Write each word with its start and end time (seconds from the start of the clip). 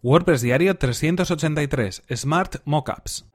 WordPress 0.00 0.42
Diario 0.42 0.76
383 0.76 2.04
Smart 2.14 2.56
Mockups. 2.64 3.26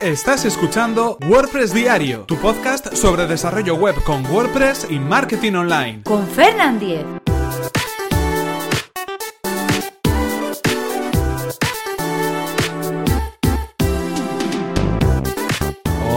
Estás 0.00 0.44
escuchando 0.44 1.16
WordPress 1.26 1.72
Diario, 1.72 2.24
tu 2.26 2.36
podcast 2.36 2.94
sobre 2.94 3.26
desarrollo 3.26 3.74
web 3.76 3.94
con 4.04 4.26
WordPress 4.26 4.88
y 4.90 4.98
marketing 4.98 5.54
online. 5.54 6.02
Con 6.02 6.26
Fernand 6.26 6.78
Diez. 6.78 7.06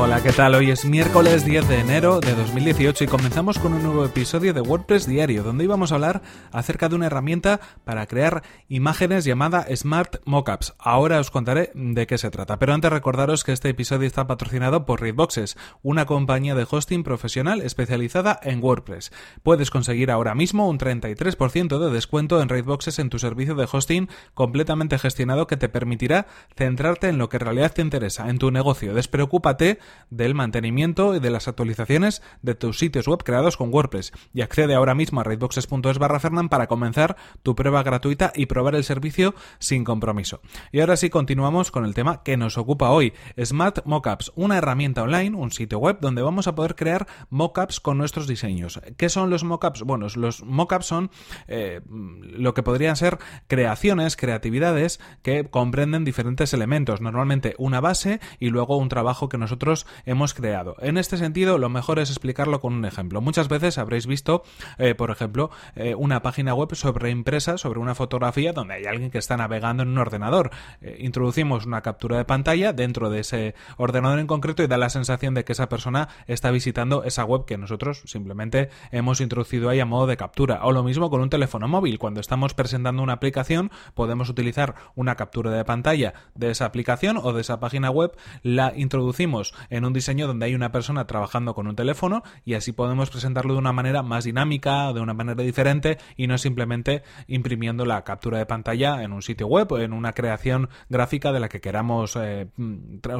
Hola, 0.07 0.23
¿qué 0.23 0.31
tal? 0.31 0.55
Hoy 0.55 0.71
es 0.71 0.85
miércoles 0.85 1.43
10 1.43 1.67
de 1.67 1.79
enero 1.79 2.21
de 2.21 2.33
2018 2.33 3.03
y 3.03 3.07
comenzamos 3.07 3.59
con 3.59 3.73
un 3.73 3.83
nuevo 3.83 4.05
episodio 4.05 4.53
de 4.53 4.61
WordPress 4.61 5.05
Diario, 5.05 5.43
donde 5.43 5.65
íbamos 5.65 5.91
a 5.91 5.95
hablar 5.95 6.21
acerca 6.53 6.87
de 6.87 6.95
una 6.95 7.07
herramienta 7.07 7.59
para 7.83 8.05
crear 8.05 8.41
imágenes 8.69 9.25
llamada 9.25 9.65
Smart 9.75 10.21
Mockups. 10.23 10.75
Ahora 10.79 11.19
os 11.19 11.29
contaré 11.29 11.71
de 11.75 12.07
qué 12.07 12.17
se 12.17 12.31
trata, 12.31 12.57
pero 12.57 12.73
antes 12.73 12.89
recordaros 12.89 13.43
que 13.43 13.51
este 13.51 13.67
episodio 13.67 14.07
está 14.07 14.27
patrocinado 14.27 14.85
por 14.85 15.01
Readboxes, 15.01 15.57
una 15.83 16.05
compañía 16.05 16.55
de 16.55 16.65
hosting 16.71 17.03
profesional 17.03 17.59
especializada 17.59 18.39
en 18.43 18.63
WordPress. 18.63 19.11
Puedes 19.43 19.71
conseguir 19.71 20.09
ahora 20.09 20.35
mismo 20.35 20.69
un 20.69 20.79
33% 20.79 21.79
de 21.79 21.91
descuento 21.91 22.41
en 22.41 22.47
Readboxes 22.47 22.99
en 22.99 23.09
tu 23.09 23.19
servicio 23.19 23.55
de 23.55 23.67
hosting 23.69 24.07
completamente 24.33 24.99
gestionado 24.99 25.47
que 25.47 25.57
te 25.57 25.67
permitirá 25.67 26.27
centrarte 26.55 27.09
en 27.09 27.17
lo 27.17 27.27
que 27.27 27.35
en 27.35 27.41
realidad 27.41 27.73
te 27.73 27.81
interesa, 27.81 28.29
en 28.29 28.37
tu 28.37 28.51
negocio. 28.51 28.93
Despreocúpate 28.93 29.79
del 30.09 30.35
mantenimiento 30.35 31.15
y 31.15 31.19
de 31.19 31.29
las 31.29 31.47
actualizaciones 31.47 32.21
de 32.41 32.55
tus 32.55 32.79
sitios 32.79 33.07
web 33.07 33.23
creados 33.23 33.57
con 33.57 33.73
WordPress. 33.73 34.11
Y 34.33 34.41
accede 34.41 34.75
ahora 34.75 34.95
mismo 34.95 35.21
a 35.21 35.23
raidboxes.es 35.23 35.97
barra 35.97 36.19
Fernan 36.19 36.49
para 36.49 36.67
comenzar 36.67 37.17
tu 37.43 37.55
prueba 37.55 37.83
gratuita 37.83 38.31
y 38.35 38.45
probar 38.45 38.75
el 38.75 38.83
servicio 38.83 39.35
sin 39.59 39.83
compromiso. 39.83 40.41
Y 40.71 40.79
ahora 40.79 40.97
sí 40.97 41.09
continuamos 41.09 41.71
con 41.71 41.85
el 41.85 41.93
tema 41.93 42.23
que 42.23 42.37
nos 42.37 42.57
ocupa 42.57 42.91
hoy, 42.91 43.13
Smart 43.43 43.85
Mockups, 43.85 44.31
una 44.35 44.57
herramienta 44.57 45.03
online, 45.03 45.35
un 45.35 45.51
sitio 45.51 45.79
web 45.79 45.97
donde 45.99 46.21
vamos 46.21 46.47
a 46.47 46.55
poder 46.55 46.75
crear 46.75 47.07
mockups 47.29 47.79
con 47.79 47.97
nuestros 47.97 48.27
diseños. 48.27 48.79
¿Qué 48.97 49.09
son 49.09 49.29
los 49.29 49.43
mockups? 49.43 49.81
Bueno, 49.81 50.07
los 50.15 50.43
mockups 50.43 50.85
son 50.85 51.11
eh, 51.47 51.81
lo 51.87 52.53
que 52.53 52.63
podrían 52.63 52.95
ser 52.95 53.17
creaciones, 53.47 54.15
creatividades 54.15 54.99
que 55.21 55.49
comprenden 55.49 56.05
diferentes 56.05 56.53
elementos, 56.53 57.01
normalmente 57.01 57.55
una 57.57 57.81
base 57.81 58.19
y 58.39 58.49
luego 58.49 58.77
un 58.77 58.89
trabajo 58.89 59.29
que 59.29 59.37
nosotros 59.37 59.86
hemos 60.05 60.33
creado. 60.33 60.75
En 60.79 60.97
este 60.97 61.17
sentido, 61.17 61.57
lo 61.57 61.69
mejor 61.69 61.99
es 61.99 62.09
explicarlo 62.09 62.59
con 62.59 62.73
un 62.73 62.85
ejemplo. 62.85 63.21
Muchas 63.21 63.47
veces 63.47 63.77
habréis 63.77 64.07
visto, 64.07 64.43
eh, 64.77 64.95
por 64.95 65.11
ejemplo, 65.11 65.49
eh, 65.75 65.95
una 65.95 66.21
página 66.21 66.53
web 66.53 66.73
sobre 66.75 67.09
impresa, 67.09 67.57
sobre 67.57 67.79
una 67.79 67.95
fotografía 67.95 68.53
donde 68.53 68.75
hay 68.75 68.85
alguien 68.85 69.11
que 69.11 69.17
está 69.17 69.37
navegando 69.37 69.83
en 69.83 69.89
un 69.89 69.97
ordenador. 69.97 70.51
Eh, 70.81 70.97
introducimos 70.99 71.65
una 71.65 71.81
captura 71.81 72.17
de 72.17 72.25
pantalla 72.25 72.73
dentro 72.73 73.09
de 73.09 73.19
ese 73.19 73.55
ordenador 73.77 74.19
en 74.19 74.27
concreto 74.27 74.63
y 74.63 74.67
da 74.67 74.77
la 74.77 74.89
sensación 74.89 75.33
de 75.33 75.43
que 75.43 75.53
esa 75.53 75.69
persona 75.69 76.09
está 76.27 76.51
visitando 76.51 77.03
esa 77.03 77.23
web 77.23 77.45
que 77.45 77.57
nosotros 77.57 78.01
simplemente 78.05 78.69
hemos 78.91 79.21
introducido 79.21 79.69
ahí 79.69 79.79
a 79.79 79.85
modo 79.85 80.07
de 80.07 80.17
captura. 80.17 80.59
O 80.63 80.71
lo 80.71 80.83
mismo 80.83 81.09
con 81.09 81.21
un 81.21 81.29
teléfono 81.29 81.67
móvil. 81.67 81.99
Cuando 81.99 82.19
estamos 82.19 82.53
presentando 82.53 83.03
una 83.03 83.13
aplicación, 83.13 83.71
podemos 83.93 84.29
utilizar 84.29 84.75
una 84.95 85.15
captura 85.15 85.51
de 85.51 85.65
pantalla 85.65 86.13
de 86.35 86.51
esa 86.51 86.65
aplicación 86.65 87.17
o 87.17 87.33
de 87.33 87.41
esa 87.41 87.59
página 87.59 87.89
web, 87.89 88.15
la 88.43 88.73
introducimos 88.75 89.53
en 89.69 89.76
un 89.85 89.93
diseño 89.93 90.27
donde 90.27 90.45
hay 90.45 90.55
una 90.55 90.71
persona 90.71 91.07
trabajando 91.07 91.53
con 91.53 91.67
un 91.67 91.75
teléfono 91.75 92.23
y 92.45 92.53
así 92.53 92.71
podemos 92.71 93.09
presentarlo 93.09 93.53
de 93.53 93.59
una 93.59 93.73
manera 93.73 94.03
más 94.03 94.23
dinámica, 94.23 94.93
de 94.93 94.99
una 94.99 95.13
manera 95.13 95.43
diferente 95.43 95.97
y 96.15 96.27
no 96.27 96.37
simplemente 96.37 97.03
imprimiendo 97.27 97.85
la 97.85 98.03
captura 98.03 98.37
de 98.37 98.45
pantalla 98.45 99.03
en 99.03 99.13
un 99.13 99.21
sitio 99.21 99.47
web 99.47 99.71
o 99.71 99.79
en 99.79 99.93
una 99.93 100.13
creación 100.13 100.69
gráfica 100.89 101.31
de 101.31 101.39
la 101.39 101.49
que 101.49 101.61
queramos 101.61 102.15
eh, 102.15 102.47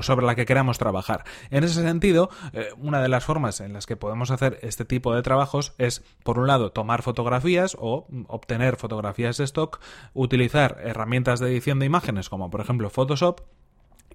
sobre 0.01 0.25
la 0.25 0.35
que 0.35 0.45
queramos 0.45 0.77
trabajar. 0.77 1.23
En 1.49 1.63
ese 1.63 1.81
sentido, 1.81 2.29
eh, 2.53 2.69
una 2.77 3.01
de 3.01 3.09
las 3.09 3.25
formas 3.25 3.61
en 3.61 3.73
las 3.73 3.85
que 3.85 3.97
podemos 3.97 4.31
hacer 4.31 4.59
este 4.61 4.85
tipo 4.85 5.13
de 5.13 5.21
trabajos 5.21 5.73
es, 5.77 6.03
por 6.23 6.39
un 6.39 6.47
lado, 6.47 6.71
tomar 6.71 7.01
fotografías 7.01 7.75
o 7.79 8.07
obtener 8.27 8.75
fotografías 8.77 9.37
de 9.37 9.43
stock, 9.43 9.79
utilizar 10.13 10.77
herramientas 10.83 11.39
de 11.39 11.47
edición 11.47 11.79
de 11.79 11.85
imágenes 11.85 12.29
como 12.29 12.49
por 12.49 12.61
ejemplo 12.61 12.89
Photoshop 12.89 13.41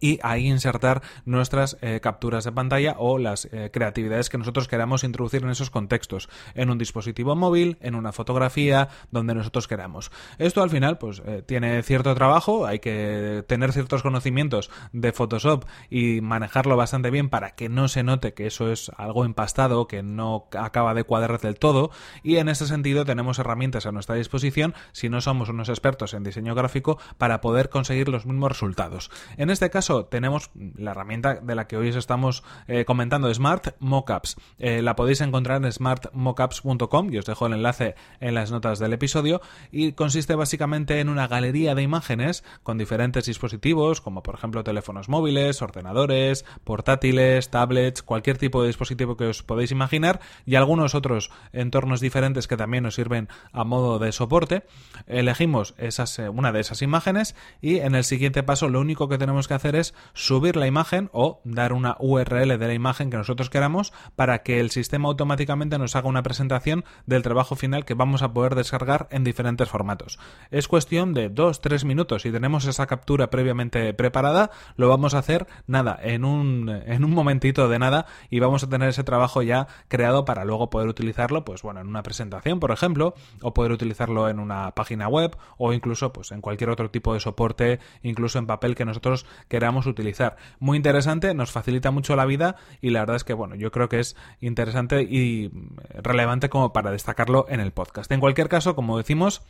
y 0.02 0.18
ahí 0.22 0.48
insertar 0.48 1.00
nuestras 1.24 1.78
eh, 1.80 2.00
capturas 2.02 2.44
de 2.44 2.52
pantalla 2.52 2.96
o 2.98 3.18
las 3.18 3.46
eh, 3.46 3.70
creatividades 3.72 4.28
que 4.28 4.36
nosotros 4.36 4.66
queramos 4.66 5.04
introducir 5.04 5.44
en 5.44 5.50
esos 5.50 5.70
contextos, 5.70 6.28
en 6.54 6.70
un 6.70 6.76
dispositivo 6.76 7.36
móvil, 7.36 7.78
en 7.80 7.94
una 7.94 8.12
fotografía, 8.12 8.88
donde 9.12 9.34
nosotros 9.34 9.68
queramos. 9.68 10.10
Esto 10.38 10.62
al 10.62 10.70
final 10.70 10.98
pues 10.98 11.22
eh, 11.24 11.42
tiene 11.46 11.82
cierto 11.84 12.14
trabajo, 12.16 12.66
hay 12.66 12.80
que 12.80 13.44
tener 13.46 13.72
ciertos 13.72 14.02
conocimientos 14.02 14.70
de 14.92 15.12
Photoshop 15.12 15.64
y 15.88 16.20
manejarlo 16.20 16.76
bastante 16.76 17.10
bien 17.10 17.28
para 17.28 17.54
que 17.54 17.68
no 17.68 17.86
se 17.86 18.02
note 18.02 18.34
que 18.34 18.48
eso 18.48 18.72
es 18.72 18.91
algo 18.96 19.24
empastado, 19.24 19.86
que 19.86 20.02
no 20.02 20.48
acaba 20.58 20.94
de 20.94 21.04
cuadrar 21.04 21.41
del 21.41 21.60
todo 21.60 21.92
y 22.24 22.38
en 22.38 22.48
ese 22.48 22.66
sentido 22.66 23.04
tenemos 23.04 23.38
herramientas 23.38 23.86
a 23.86 23.92
nuestra 23.92 24.16
disposición 24.16 24.74
si 24.91 25.08
no 25.08 25.20
somos 25.20 25.48
unos 25.48 25.68
expertos 25.68 26.12
en 26.12 26.24
diseño 26.24 26.56
gráfico 26.56 26.98
para 27.18 27.41
poder 27.41 27.68
conseguir 27.68 28.08
los 28.08 28.26
mismos 28.26 28.50
resultados. 28.50 29.08
En 29.36 29.48
este 29.50 29.70
caso 29.70 29.91
tenemos 30.00 30.50
la 30.54 30.92
herramienta 30.92 31.34
de 31.34 31.54
la 31.54 31.66
que 31.66 31.76
hoy 31.76 31.91
os 31.91 31.97
estamos 31.97 32.42
eh, 32.66 32.84
comentando, 32.84 33.32
Smart 33.32 33.76
Mockups. 33.78 34.36
Eh, 34.58 34.82
la 34.82 34.97
podéis 34.97 35.20
encontrar 35.20 35.64
en 35.64 35.70
smartmockups.com 35.70 37.12
y 37.12 37.19
os 37.19 37.26
dejo 37.26 37.47
el 37.47 37.53
enlace 37.54 37.94
en 38.20 38.34
las 38.34 38.50
notas 38.50 38.78
del 38.78 38.92
episodio 38.92 39.41
y 39.70 39.92
consiste 39.92 40.34
básicamente 40.34 41.00
en 41.00 41.08
una 41.08 41.28
galería 41.28 41.75
de 41.75 41.82
imágenes 41.82 42.44
con 42.62 42.78
diferentes 42.78 43.26
dispositivos 43.26 44.00
como 44.00 44.22
por 44.22 44.34
ejemplo 44.34 44.64
teléfonos 44.64 45.08
móviles, 45.08 45.62
ordenadores, 45.62 46.44
portátiles, 46.64 47.50
tablets, 47.50 48.03
cualquier 48.03 48.38
tipo 48.38 48.62
de 48.62 48.69
dispositivo 48.69 49.16
que 49.16 49.26
os 49.26 49.42
podéis 49.42 49.70
imaginar 49.70 50.20
y 50.47 50.54
algunos 50.54 50.94
otros 50.94 51.30
entornos 51.53 52.00
diferentes 52.00 52.48
que 52.48 52.56
también 52.56 52.84
nos 52.84 52.94
sirven 52.94 53.28
a 53.53 53.64
modo 53.64 53.98
de 53.98 54.12
soporte. 54.12 54.64
Elegimos 55.06 55.74
eh, 55.78 56.28
una 56.28 56.53
de 56.53 56.60
esas 56.60 56.82
imágenes 56.82 57.34
y 57.60 57.78
en 57.78 57.94
el 57.94 58.04
siguiente 58.04 58.42
paso 58.42 58.69
lo 58.69 58.80
único 58.80 59.09
que 59.09 59.19
tenemos 59.19 59.48
que 59.48 59.54
hacer 59.54 59.72
es 59.75 59.94
subir 60.15 60.56
la 60.56 60.66
imagen 60.66 61.10
o 61.12 61.41
dar 61.44 61.72
una 61.72 61.97
URL 61.99 62.59
de 62.59 62.66
la 62.66 62.75
imagen 62.75 63.10
que 63.10 63.16
nosotros 63.16 63.50
queramos 63.50 63.93
para 64.16 64.43
que 64.43 64.60
el 64.60 64.71
sistema 64.71 65.09
automáticamente 65.09 65.78
nos 65.78 65.97
haga 65.97 66.09
una 66.09 66.22
presentación 66.22 66.84
del 67.06 67.22
trabajo 67.22 67.56
final 67.56 67.84
que 67.84 67.94
vamos 67.94 68.22
a 68.22 68.33
poder 68.33 68.55
descargar 68.55 69.09
en 69.10 69.25
diferentes 69.25 69.69
formatos. 69.69 70.19
Es 70.50 70.69
cuestión 70.69 71.15
de 71.15 71.33
2-3 71.33 71.84
minutos. 71.84 72.22
Si 72.22 72.33
tenemos 72.33 72.65
esa 72.66 72.87
captura 72.87 73.31
previamente 73.31 73.94
preparada, 73.94 74.50
lo 74.77 74.88
vamos 74.88 75.15
a 75.15 75.19
hacer 75.19 75.47
nada, 75.66 75.99
en 76.03 76.25
un, 76.25 76.69
en 76.69 77.04
un 77.04 77.12
momentito 77.12 77.69
de 77.69 77.78
nada 77.78 78.06
y 78.31 78.41
vamos 78.41 78.62
a 78.65 78.69
tener 78.69 78.89
ese 78.89 79.04
trabajo 79.04 79.43
ya 79.43 79.66
creado 79.89 80.25
para 80.25 80.44
luego 80.44 80.71
poder 80.71 80.89
utilizarlo, 80.89 81.44
pues 81.44 81.62
bueno, 81.62 81.81
en 81.81 81.89
una 81.89 82.03
presentación, 82.03 82.60
por 82.60 82.71
ejemplo, 82.71 83.15
o 83.41 83.54
poder 83.54 83.72
utilizarlo 83.72 84.28
en 84.28 84.39
una 84.39 84.72
página 84.72 85.09
web 85.09 85.37
o 85.59 85.72
incluso 85.72 86.12
pues 86.12 86.33
en 86.33 86.41
cualquier 86.41 86.71
otro 86.71 86.91
tipo 86.91 87.15
de 87.15 87.21
soporte, 87.21 87.81
incluso 88.03 88.39
en 88.39 88.47
papel 88.47 88.75
que 88.75 88.84
nosotros 88.84 89.27
queramos 89.62 89.86
utilizar. 89.86 90.34
Muy 90.58 90.76
interesante, 90.76 91.34
nos 91.34 91.52
facilita 91.52 91.92
mucho 91.92 92.16
la 92.16 92.24
vida 92.24 92.56
y 92.80 92.90
la 92.90 92.98
verdad 92.98 93.14
es 93.14 93.22
que, 93.22 93.32
bueno, 93.32 93.54
yo 93.54 93.70
creo 93.70 93.88
que 93.88 94.00
es 94.00 94.16
interesante 94.40 95.02
y 95.02 95.52
relevante 95.94 96.48
como 96.48 96.72
para 96.72 96.90
destacarlo 96.90 97.46
en 97.48 97.60
el 97.60 97.70
podcast. 97.70 98.10
En 98.10 98.18
cualquier 98.18 98.48
caso, 98.48 98.74
como 98.74 98.98
decimos, 98.98 99.42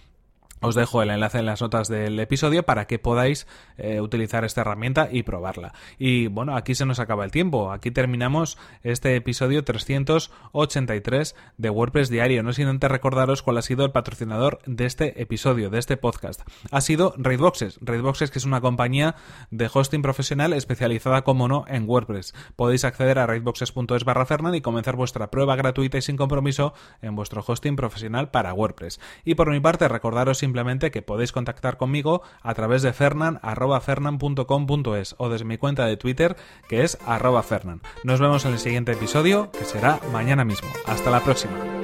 os 0.62 0.74
dejo 0.74 1.02
el 1.02 1.10
enlace 1.10 1.38
en 1.38 1.46
las 1.46 1.60
notas 1.60 1.88
del 1.88 2.18
episodio 2.18 2.62
para 2.62 2.86
que 2.86 2.98
podáis 2.98 3.46
eh, 3.76 4.00
utilizar 4.00 4.44
esta 4.44 4.62
herramienta 4.62 5.08
y 5.10 5.24
probarla. 5.24 5.74
Y 5.98 6.28
bueno, 6.28 6.56
aquí 6.56 6.74
se 6.74 6.86
nos 6.86 7.00
acaba 7.00 7.24
el 7.24 7.30
tiempo. 7.30 7.72
Aquí 7.72 7.90
terminamos 7.90 8.58
este 8.82 9.16
episodio 9.16 9.64
383 9.64 11.36
de 11.58 11.70
WordPress 11.70 12.08
Diario. 12.08 12.42
No 12.42 12.52
sin 12.52 12.68
antes 12.68 12.90
recordaros 12.90 13.42
cuál 13.42 13.58
ha 13.58 13.62
sido 13.62 13.84
el 13.84 13.92
patrocinador 13.92 14.60
de 14.66 14.86
este 14.86 15.20
episodio, 15.20 15.68
de 15.68 15.78
este 15.78 15.96
podcast. 15.96 16.42
Ha 16.70 16.80
sido 16.80 17.14
Raidboxes. 17.18 17.78
Raidboxes 17.80 18.30
que 18.30 18.38
es 18.38 18.44
una 18.44 18.60
compañía 18.60 19.16
de 19.50 19.68
hosting 19.72 20.02
profesional 20.02 20.52
especializada, 20.52 21.22
como 21.22 21.48
no, 21.48 21.64
en 21.68 21.88
WordPress. 21.88 22.34
Podéis 22.56 22.84
acceder 22.84 23.18
a 23.18 23.26
raidboxes.es 23.26 24.04
barra 24.04 24.26
Fernand 24.26 24.54
y 24.54 24.60
comenzar 24.60 24.96
vuestra 24.96 25.30
prueba 25.30 25.56
gratuita 25.56 25.98
y 25.98 26.02
sin 26.02 26.16
compromiso 26.16 26.74
en 27.00 27.16
vuestro 27.16 27.44
hosting 27.46 27.76
profesional 27.76 28.30
para 28.30 28.54
WordPress. 28.54 29.00
Y 29.24 29.34
por 29.34 29.50
mi 29.50 29.60
parte, 29.60 29.88
recordaros 29.88 30.38
simplemente 30.52 30.90
que 30.90 31.00
podéis 31.00 31.32
contactar 31.32 31.78
conmigo 31.78 32.20
a 32.42 32.52
través 32.52 32.82
de 32.82 32.92
fernan.fernan.com.es 32.92 35.14
o 35.16 35.30
desde 35.30 35.46
mi 35.46 35.56
cuenta 35.56 35.86
de 35.86 35.96
Twitter 35.96 36.36
que 36.68 36.84
es 36.84 36.98
fernan. 37.42 37.80
Nos 38.04 38.20
vemos 38.20 38.44
en 38.44 38.52
el 38.52 38.58
siguiente 38.58 38.92
episodio 38.92 39.50
que 39.50 39.64
será 39.64 39.98
mañana 40.12 40.44
mismo. 40.44 40.68
Hasta 40.86 41.10
la 41.10 41.20
próxima. 41.20 41.81